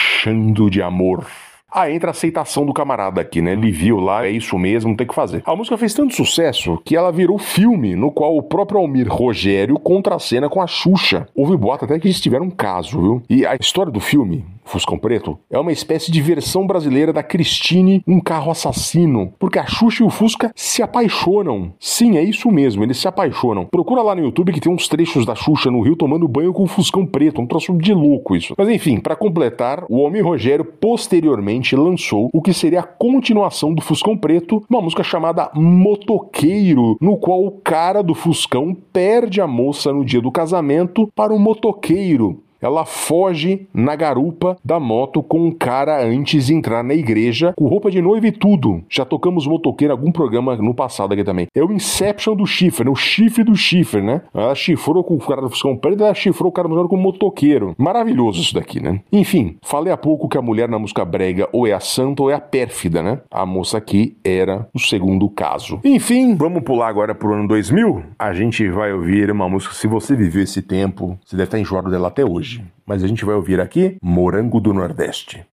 [0.69, 1.25] de amor.
[1.69, 3.51] Ah, entra a aceitação do camarada aqui, né?
[3.51, 5.43] Ele viu lá, é isso mesmo, tem que fazer.
[5.45, 9.77] A música fez tanto sucesso que ela virou filme, no qual o próprio Almir Rogério
[9.77, 11.27] contracena com a Xuxa.
[11.35, 13.23] Houve boato até que eles tiveram um caso, viu?
[13.29, 18.03] E a história do filme Fuscão Preto, é uma espécie de versão brasileira da Christine,
[18.07, 21.73] um carro assassino, porque a Xuxa e o Fusca se apaixonam.
[21.79, 23.65] Sim, é isso mesmo, eles se apaixonam.
[23.65, 26.63] Procura lá no YouTube que tem uns trechos da Xuxa no Rio tomando banho com
[26.63, 28.53] o Fuscão Preto, um troço de louco isso.
[28.57, 33.81] Mas enfim, para completar, o Homem Rogério posteriormente lançou o que seria a continuação do
[33.81, 39.91] Fuscão Preto, uma música chamada Motoqueiro, no qual o cara do Fuscão perde a moça
[39.91, 45.51] no dia do casamento para o motoqueiro, ela foge na garupa da moto com um
[45.51, 48.83] cara antes de entrar na igreja, com roupa de noiva e tudo.
[48.89, 51.47] Já tocamos motoqueiro em algum programa no passado aqui também.
[51.55, 52.91] É o Inception do chifre, né?
[52.91, 54.21] O chifre do chifre, né?
[54.33, 57.75] Ela chifrou com o cara do Fuscão Preto, ela chifrou o cara com o motoqueiro.
[57.77, 59.01] Maravilhoso isso daqui, né?
[59.11, 62.31] Enfim, falei há pouco que a mulher na música brega ou é a santa ou
[62.31, 63.19] é a pérfida, né?
[63.29, 65.79] A moça aqui era o segundo caso.
[65.83, 68.03] Enfim, vamos pular agora pro ano 2000.
[68.17, 71.89] A gente vai ouvir uma música, se você viveu esse tempo, você deve estar enjoado
[71.89, 75.45] dela até hoje hoje, mas a gente vai ouvir aqui Morango do Nordeste.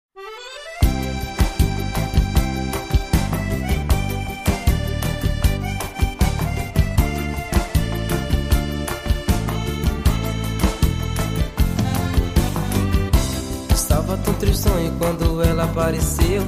[13.72, 16.42] Estava tão tristonho quando ela apareceu.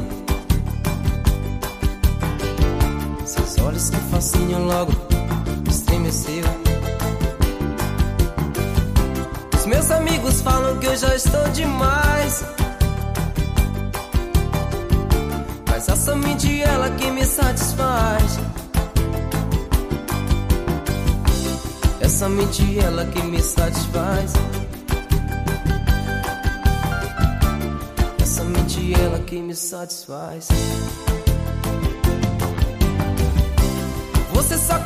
[3.25, 4.93] Seus olhos que fascinam logo
[5.69, 6.66] estremeceu.
[9.67, 12.45] Meus amigos falam que eu já estou demais.
[15.69, 18.39] Mas é somente ela que me satisfaz.
[22.01, 24.33] É somente ela que me satisfaz.
[28.23, 30.47] É somente ela que me satisfaz.
[34.33, 34.79] Você só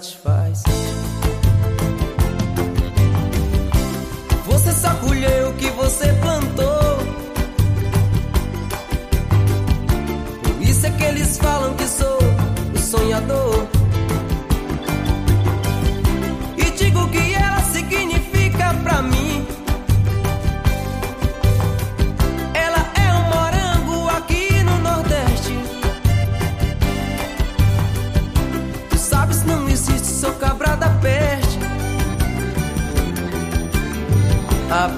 [0.00, 0.31] que me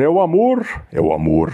[0.00, 1.52] É o amor, é o amor.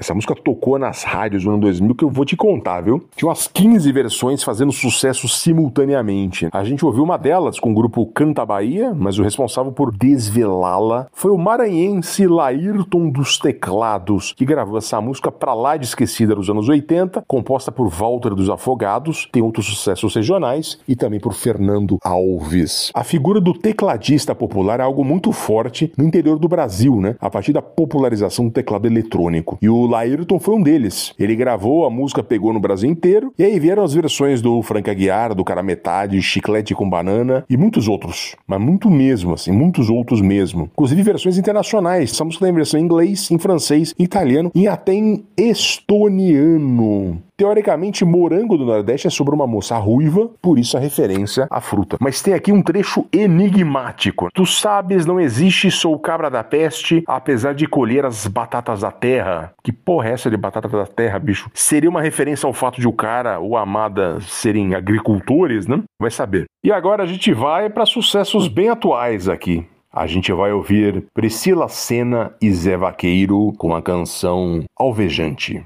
[0.00, 3.04] Essa música tocou nas rádios no ano 2000 que eu vou te contar, viu?
[3.14, 6.48] Tinha umas 15 versões fazendo sucesso simultaneamente.
[6.50, 11.06] A gente ouviu uma delas com o grupo Canta Bahia, mas o responsável por desvelá-la
[11.12, 16.48] foi o maranhense Laírton dos Teclados, que gravou essa música pra lá de esquecida dos
[16.48, 21.98] anos 80, composta por Walter dos Afogados, tem outros sucessos regionais e também por Fernando
[22.02, 22.90] Alves.
[22.94, 27.16] A figura do tecladista popular é algo muito forte no interior do Brasil, né?
[27.20, 29.58] A partir da popularização do teclado eletrônico.
[29.60, 31.12] E o Laírton foi um deles.
[31.18, 34.88] Ele gravou, a música pegou no Brasil inteiro, e aí vieram as versões do Frank
[34.88, 38.34] Aguiar, do Cara Metade, Chiclete com Banana e muitos outros.
[38.46, 40.70] Mas muito mesmo, assim, muitos outros mesmo.
[40.72, 42.12] Inclusive versões internacionais.
[42.12, 47.22] Essa música tem versão em inglês, em francês, em italiano e até em estoniano.
[47.40, 51.96] Teoricamente, Morango do Nordeste é sobre uma moça ruiva, por isso a referência à fruta.
[51.98, 54.28] Mas tem aqui um trecho enigmático.
[54.34, 59.54] Tu sabes, não existe sou cabra da peste, apesar de colher as batatas da terra.
[59.62, 61.50] Que porra é essa de batata da terra, bicho?
[61.54, 65.82] Seria uma referência ao fato de o cara ou a amada serem agricultores, né?
[66.00, 66.44] Vai saber.
[66.62, 69.66] E agora a gente vai para sucessos bem atuais aqui.
[69.92, 75.64] A gente vai ouvir Priscila Senna e Zé Vaqueiro com a canção Alvejante.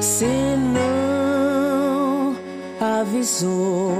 [0.00, 0.26] Se
[0.74, 2.34] não
[2.80, 3.92] avisou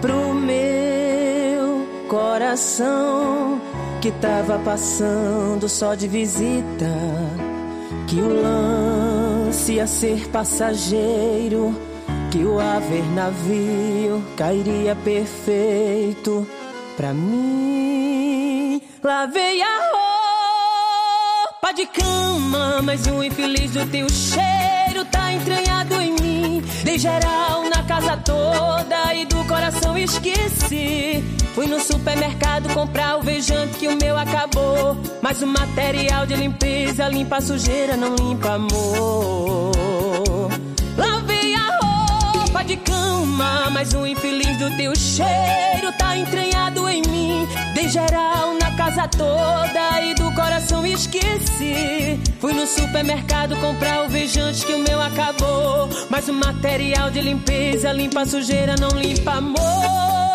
[0.00, 3.60] pro meu coração
[4.00, 6.88] que tava passando só de visita,
[8.06, 11.78] que o lance ia ser passageiro,
[12.30, 16.46] que o haver navio cairia perfeito
[16.96, 18.80] pra mim.
[19.02, 19.78] Lavei a
[21.52, 26.19] roupa de cama, mas o infeliz do teu cheiro tá entranhado em.
[26.90, 31.22] Dei geral na casa toda e do coração esqueci.
[31.54, 34.96] Fui no supermercado comprar o vejante que o meu acabou.
[35.22, 40.50] Mas o material de limpeza limpa a sujeira, não limpa amor.
[40.96, 41.79] Lavei a
[42.50, 47.48] roupa de cama, mas o infeliz do teu cheiro tá entranhado em mim.
[47.74, 52.18] Dei geral na casa toda e do coração esqueci.
[52.40, 55.88] Fui no supermercado comprar o vejante que o meu acabou.
[56.08, 60.29] Mas o material de limpeza limpa sujeira, não limpa amor.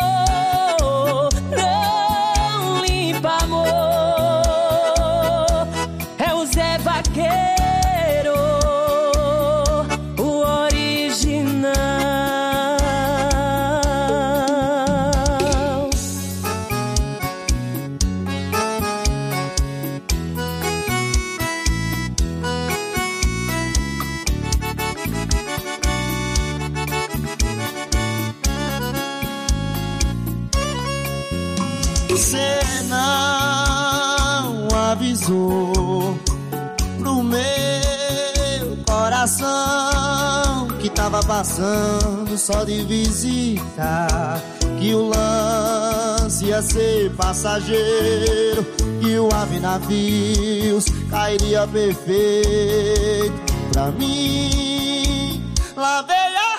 [46.56, 48.64] Ia ser passageiro,
[49.00, 53.34] que o ave navios cairia perfeito
[53.72, 55.52] pra mim.
[55.76, 56.56] Lavei a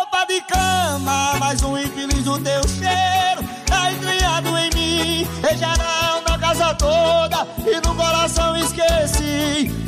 [0.00, 5.28] roupa de cama, mas um infeliz do teu cheiro tá entranhado em mim.
[5.52, 9.29] Em geral, na casa toda e no coração esqueci.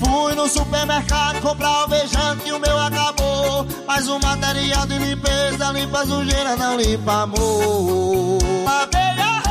[0.04, 3.64] Fui no supermercado comprar o vejante e o meu acabou.
[3.86, 8.38] Mas o material de limpeza limpa sujeira, não limpa amor.
[8.64, 9.42] Lavei a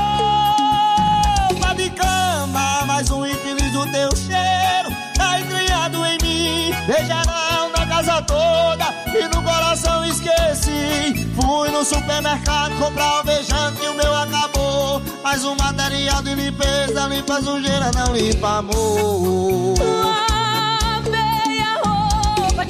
[1.47, 6.74] roupa de cama, mas um infeliz do teu cheiro tá entranhado em mim.
[6.86, 11.30] Geral, na casa toda e no coração esqueci.
[11.39, 15.02] Fui no supermercado comprar o vejante e o meu acabou.
[15.24, 20.30] Mas o material de limpeza limpa sujeira, não limpa amor.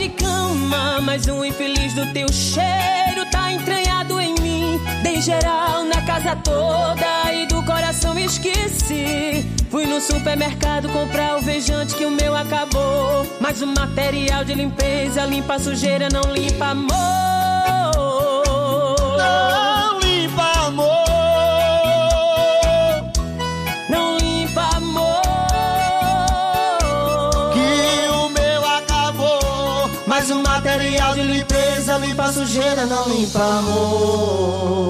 [0.02, 4.82] De cama, mas o infeliz do teu cheiro tá entranhado em mim.
[5.04, 9.45] Dei geral na casa toda e do coração esqueci.
[9.70, 13.28] Fui no supermercado comprar o vejante que o meu acabou.
[13.39, 16.91] Mas o material de limpeza limpa a sujeira, não limpa amor.
[19.20, 19.70] Não
[31.92, 34.82] limpeza limpa sujeira, não limpa amor.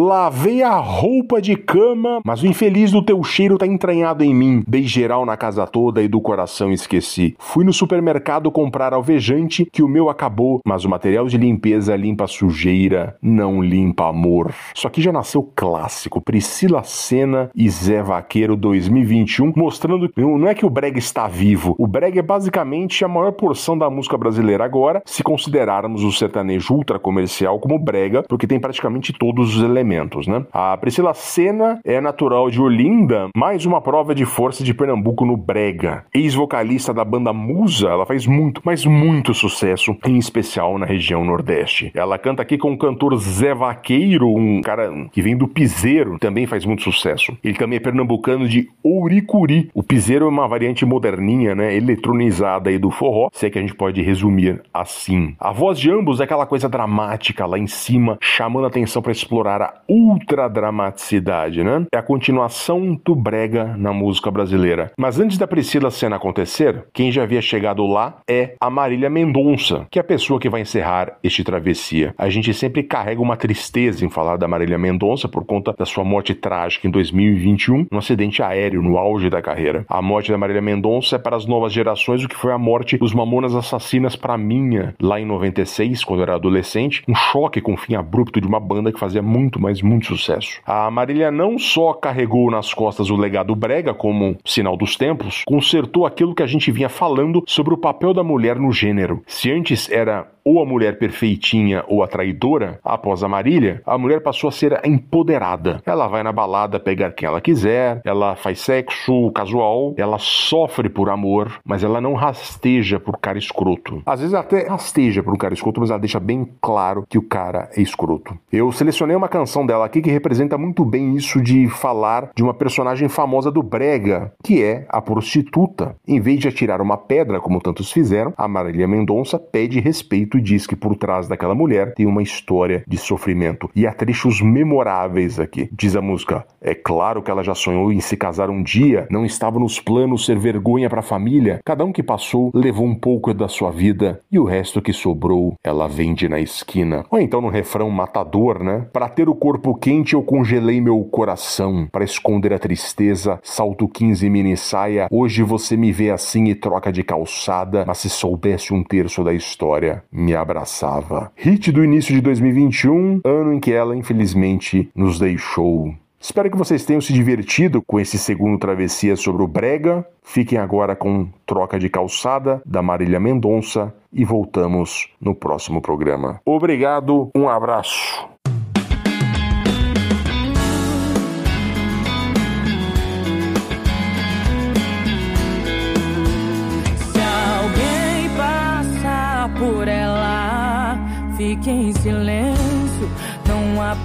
[0.00, 4.62] Lavei a roupa de cama, mas o infeliz do teu cheiro tá entranhado em mim.
[4.64, 7.34] Dei geral na casa toda e do coração esqueci.
[7.36, 12.28] Fui no supermercado comprar alvejante, que o meu acabou, mas o material de limpeza limpa
[12.28, 14.54] sujeira, não limpa amor.
[14.72, 16.20] Isso aqui já nasceu clássico.
[16.20, 21.74] Priscila Senna e Zé Vaqueiro 2021, mostrando que não é que o brega está vivo.
[21.76, 26.72] O brega é basicamente a maior porção da música brasileira agora, se considerarmos o sertanejo
[26.72, 29.87] ultra comercial como brega, porque tem praticamente todos os elementos,
[30.26, 30.44] né?
[30.52, 35.36] A Priscila Senna é natural de Olinda, mais uma prova de força de Pernambuco no
[35.36, 36.04] brega.
[36.14, 41.90] Ex-vocalista da banda Musa, ela faz muito, mas muito sucesso, em especial na região Nordeste.
[41.94, 46.46] Ela canta aqui com o cantor Zé Vaqueiro, um cara que vem do piseiro, também
[46.46, 47.36] faz muito sucesso.
[47.42, 49.70] Ele também é pernambucano de Ouricuri.
[49.74, 53.60] O piseiro é uma variante moderninha, né, eletronizada aí do forró, se é que a
[53.60, 55.34] gente pode resumir assim.
[55.38, 59.12] A voz de ambos é aquela coisa dramática lá em cima, chamando a atenção para
[59.12, 61.86] explorar a ultra dramaticidade, né?
[61.92, 64.90] É a continuação do brega na música brasileira.
[64.98, 69.86] Mas antes da Priscila cena acontecer, quem já havia chegado lá é a Marília Mendonça,
[69.90, 72.14] que é a pessoa que vai encerrar este travessia.
[72.18, 76.04] A gente sempre carrega uma tristeza em falar da Marília Mendonça por conta da sua
[76.04, 79.84] morte trágica em 2021, num acidente aéreo no auge da carreira.
[79.88, 82.98] A morte da Marília Mendonça é para as novas gerações o que foi a morte
[82.98, 87.74] dos Mamonas Assassinas para minha, lá em 96, quando eu era adolescente, um choque com
[87.74, 90.62] o fim abrupto de uma banda que fazia muito, mas muito sucesso.
[90.64, 96.06] A Marília não só carregou nas costas o legado brega como sinal dos tempos, consertou
[96.06, 99.22] aquilo que a gente vinha falando sobre o papel da mulher no gênero.
[99.26, 104.22] Se antes era ou a mulher perfeitinha ou a traidora, após a Marília, a mulher
[104.22, 105.82] passou a ser empoderada.
[105.84, 111.10] Ela vai na balada pegar quem ela quiser, ela faz sexo casual, ela sofre por
[111.10, 114.02] amor, mas ela não rasteja por cara escroto.
[114.06, 117.22] Às vezes até rasteja por um cara escroto, mas ela deixa bem claro que o
[117.28, 118.34] cara é escroto.
[118.50, 122.54] Eu selecionei uma canção dela aqui que representa muito bem isso de falar de uma
[122.54, 125.94] personagem famosa do Brega, que é a prostituta.
[126.06, 130.66] Em vez de atirar uma pedra, como tantos fizeram, a Marília Mendonça pede respeito diz
[130.66, 133.70] que por trás daquela mulher tem uma história de sofrimento.
[133.74, 135.68] E há trechos memoráveis aqui.
[135.72, 139.24] Diz a música: É claro que ela já sonhou em se casar um dia, não
[139.24, 141.60] estava nos planos ser vergonha para a família.
[141.64, 145.54] Cada um que passou levou um pouco da sua vida e o resto que sobrou
[145.64, 147.04] ela vende na esquina.
[147.10, 148.86] Ou então no refrão matador, né?
[148.92, 151.88] Para ter o corpo quente eu congelei meu coração.
[151.90, 155.08] Para esconder a tristeza, salto 15 mini saia.
[155.10, 159.32] Hoje você me vê assim e troca de calçada, mas se soubesse um terço da
[159.32, 161.32] história, me abraçava.
[161.36, 165.94] Hit do início de 2021, ano em que ela infelizmente nos deixou.
[166.20, 170.06] Espero que vocês tenham se divertido com esse segundo travessia sobre o Brega.
[170.22, 176.40] Fiquem agora com Troca de Calçada da Marília Mendonça e voltamos no próximo programa.
[176.44, 178.28] Obrigado, um abraço.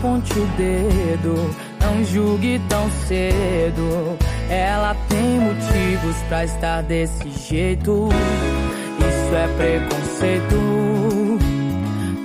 [0.04, 4.18] Aponte o dedo, não julgue tão cedo.
[4.50, 8.10] Ela tem motivos pra estar desse jeito,
[9.00, 11.40] isso é preconceito.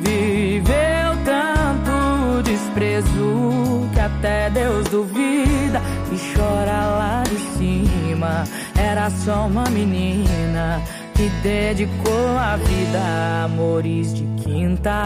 [0.00, 8.42] Viveu tanto desprezo que até Deus duvida e chora lá de cima.
[8.76, 10.82] Era só uma menina
[11.14, 15.04] que dedicou a vida a amores de quinta.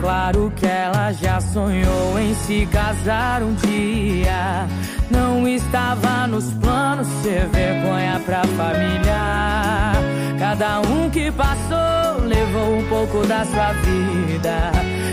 [0.00, 4.66] Claro que ela já sonhou em se casar um dia.
[5.10, 9.92] Não estava nos planos ser vergonha pra família.
[10.38, 14.72] Cada um que passou levou um pouco da sua vida.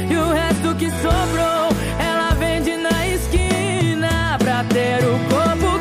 [0.09, 1.69] E o resto que sobrou,
[1.99, 5.72] ela vende na esquina pra ter o corpo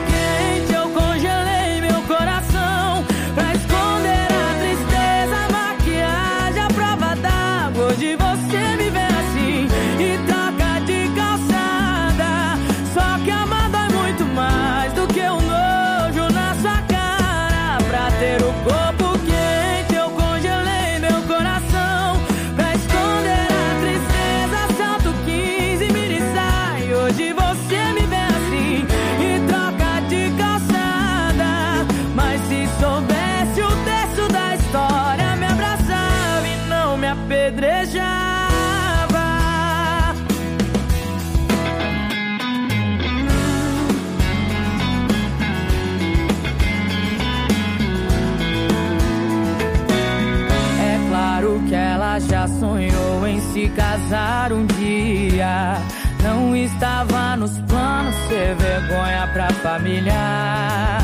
[56.82, 60.98] tava nos planos ser vergonha pra família.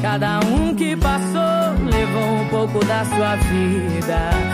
[0.00, 4.53] Cada um que passou levou um pouco da sua vida.